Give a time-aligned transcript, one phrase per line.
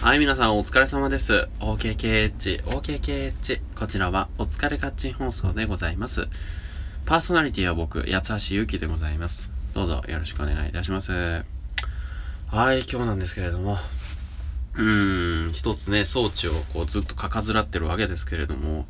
[0.00, 1.48] はい、皆さんお疲れ様です。
[1.58, 3.60] OKKH、OKKH。
[3.76, 6.28] こちらはお疲れカッチン放送でございます。
[7.04, 9.50] パーソナリティは僕、八橋ゆうきでございます。
[9.74, 11.10] どうぞよろしくお願いいたします。
[11.10, 11.42] は
[12.74, 13.76] い、今日なんですけれども、
[14.76, 18.86] うーん、一つね、装置をこうずっとかかずらってるわけですけれども、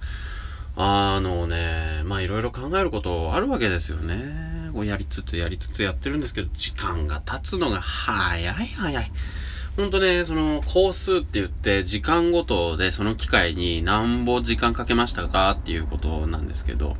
[0.76, 4.48] あのね、まあいろいろ考えることあるわけですよね。
[4.74, 9.10] こうやりつつやりつつやってるんですけど、時間が経つのが早い早い。
[9.78, 16.96] ほんとね、その、工数って言って、時間ごとでその機械に何ぼ時間かけましたかっていうことなんですけど、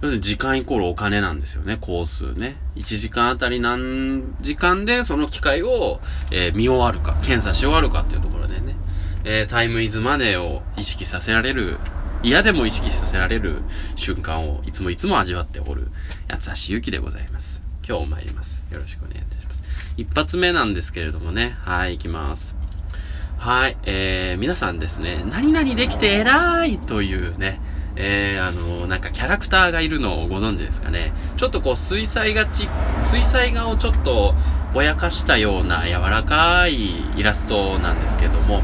[0.00, 2.56] 要するに時間イコールお金なんですよね、工数ね。
[2.74, 6.00] 1時間あたり何時間でその機械を、
[6.32, 8.74] えー見終わるか、検査し終わるかっていうところでね、
[9.22, 11.78] えータイムイズマネーを意識させられる、
[12.24, 13.62] 嫌でも意識させられる
[13.94, 15.86] 瞬間をいつもいつも味わっておる、
[16.28, 17.62] 八橋ゆきでございます。
[17.86, 18.64] 今日も参ります。
[18.72, 19.19] よろしくお願いします。
[19.96, 22.56] 一発目なんですけれどもね、はい、行きます。
[23.38, 27.60] はい、えー、皆さんですね、何々できて偉いというね、
[27.96, 31.12] えー、あのなんかキャラクターがいるのをご存知ですかね。
[31.36, 32.68] ちょっとこう、水彩画ち、
[33.00, 34.34] 水彩画をちょっと
[34.72, 38.62] ぼやかしたような柔らかいイラストなんですけども、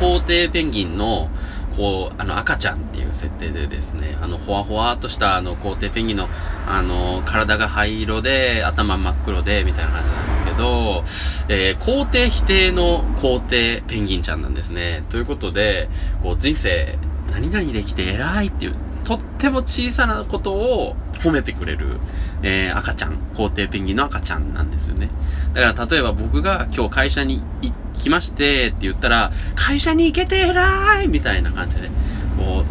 [0.00, 1.30] 皇帝ペンギンの、
[1.76, 6.28] こう、あの、赤ちゃんっていう設定でですね、あの、ほわほわっとした、あの、皇帝ペンギンの、
[6.66, 10.31] あの、体が灰色で、頭真っ黒で、みたいな感じなんで
[10.62, 11.02] ど、
[11.48, 15.02] えー、皇帝否定の皇帝ペンギンちゃんなんですね。
[15.10, 15.88] ということで、
[16.22, 16.96] こう、人生、
[17.32, 18.74] 何々できて偉いっていう、
[19.04, 21.98] とっても小さなことを褒めてくれる、
[22.42, 25.08] えー、赤ちゃん、皇帝ペンギンの赤ちゃんなんですよね。
[25.54, 31.88] だから、例えば僕が今日会社に行来ましてって言ったら、会社に行けて偉いみたいな感じで、
[32.36, 32.64] こう、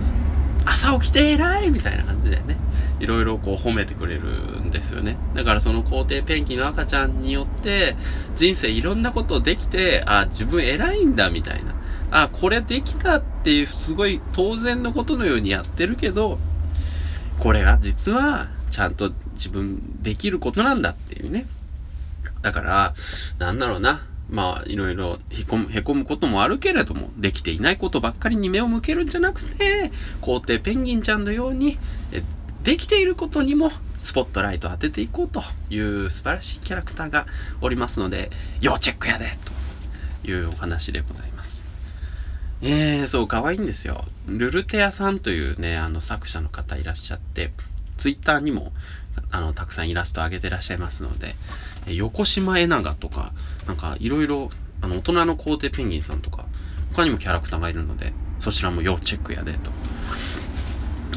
[0.65, 2.57] 朝起きて偉いみたいな感じでね、
[3.01, 5.17] いろいろこう褒めてくれるんですよね。
[5.33, 7.95] だからその皇帝ペンギンの赤ちゃんによって、
[8.35, 11.73] 人生いろんなことできて、あ、自分偉いんだみたいな。
[12.11, 16.37] あ、これできたっていう、すごい当然のことのようにやってるけど、
[17.39, 21.47] これが実は、ちゃんと自分できることなんだっていうね。
[22.43, 22.93] だから、
[23.39, 24.05] なんだろうな。
[24.29, 29.91] まあ、いろいろへこむ、へこむこともあるけれども、できていないことばっかりに目を向けるんじゃなくて、
[30.21, 31.77] 皇帝ペンギンちゃんのように、
[32.13, 32.23] え
[32.63, 37.25] できていることにもスポットライトを当てていこうという素晴らしいキャラクターが
[37.61, 38.29] おりますので、
[38.61, 39.25] 要チェックやで
[40.23, 41.65] というお話でございます。
[42.63, 44.05] えー、そう、可愛いんですよ。
[44.27, 47.51] ルルテアさんというね、あの作者の方いらっしゃって、
[47.97, 48.71] ツイッターにも、
[49.31, 51.35] あの、たくさんイラスト上げてらっしゃいますので、
[51.87, 53.33] 横島エナガとか、
[53.67, 54.51] なんかいろいろ、
[54.81, 56.45] あの、大人の皇帝ペンギンさんとか、
[56.93, 59.71] 他にもキャラクターがいるので、そちらも要チェックやで、と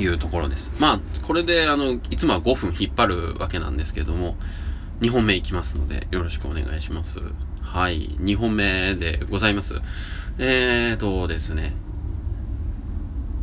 [0.02, 0.72] いうところです。
[0.78, 4.36] まあ、これで、あの、いつもは5分引っ張るわけなんですけども、
[5.00, 7.20] 2本目いきますので、よろしくお願いします。
[7.60, 9.80] はい、2本目でございます。
[10.38, 11.74] えーとですね、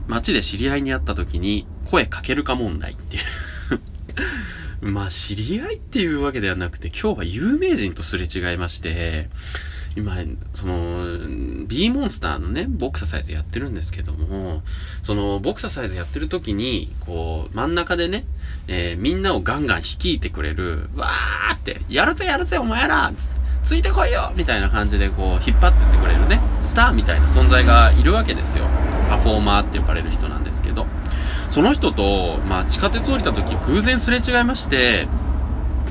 [0.08, 3.20] 街で知り合いに会った時に声かけるか問題ってい
[4.82, 9.30] う まあ、知り合いっていうわけではなくて、今日は有名人とすれ違いまして、
[9.96, 10.16] 今、
[10.54, 11.18] その、
[11.68, 14.62] B モンスターのね、ボクササイズやってるんですけども、
[15.04, 18.26] その、ボクササイズやってる時に、こう、真ん中でね、
[18.68, 23.30] えーみんなをガンガン率いてくれる、わーって、やるぜやるぜお前らつ
[23.64, 28.66] ついてこいよみたいな感じでこう、引っ張ってってくれるね、スターみたいな存在がいるわけですよ。
[29.10, 30.88] パフォーマーって呼ばれる人なんですけど、
[31.50, 35.08] その人と、まあ、地下鉄降りた時偶然すれ違いまして、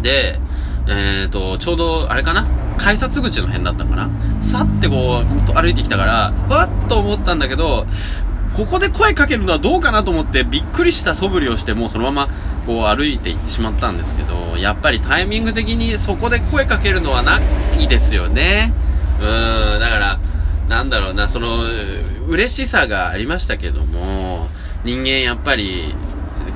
[0.00, 0.40] で、
[0.88, 2.46] えっ、と、ちょうど、あれかな
[2.80, 4.08] 改札口の辺だったかな？
[4.40, 7.86] さってこう、歩いてきたから、わっと思ったんだけど、
[8.56, 12.28] ここで声かけるのはどうかなと思って、びっくりした素振りをして、もうそのまま、
[12.66, 17.38] こう歩いて行ってしまったんですけど、やっぱりタイミング的にそこで声かけるのはな
[17.78, 18.72] いですよね。
[19.20, 20.18] うーん、だから、
[20.68, 21.48] なんだろうな、その、
[22.28, 24.48] 嬉しさがありましたけども、
[24.84, 25.94] 人間やっぱり、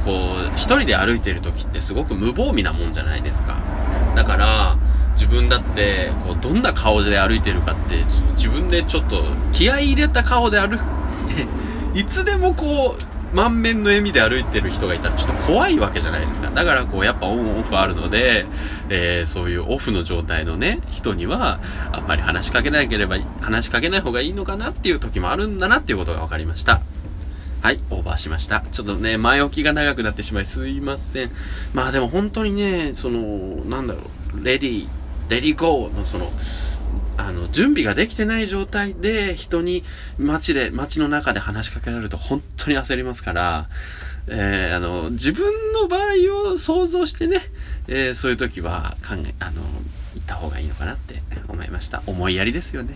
[0.04, 3.56] こう、一人で歩いてる時ってすごく無防備なもんじゃないですか。
[4.16, 4.76] だから、
[5.14, 8.04] 自分だって、こう、どんな顔で歩いてるかって、
[8.36, 10.82] 自分でちょっと気合い入れた顔で歩く。
[11.94, 16.50] いつでもこう、満面の笑みで歩いてる人がいたらちょっと怖いわけじゃないですか。
[16.50, 18.46] だからこう、やっぱオンオフあるので、
[18.88, 21.58] えーそういうオフの状態のね、人には、
[21.92, 26.80] あんまり話しかけなければ、話しかけない方がいいのかなっていう時もあるんだなっていうことが分かりました。
[27.60, 28.62] はい、オーバーしました。
[28.72, 31.30] ちょっとね、前置きが長くなってしまいすいません。
[31.72, 34.00] まあでも本当にね、その、なんだろ
[34.38, 34.88] う、レディー、
[35.28, 36.30] レディーゴーのその、
[37.16, 39.84] あの、準備ができてない状態で人に
[40.18, 43.68] 街で、街の中で話しかけられると本当に焦りますから、
[44.26, 47.40] えーあの、自分の場合を想像してね、
[47.88, 49.62] えーそういう時は考え、あの、
[50.14, 52.02] 行った方がいいのかなって思いました。
[52.06, 52.94] 思いやりですよね。